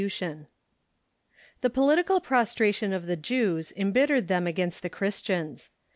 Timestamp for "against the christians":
4.47-5.69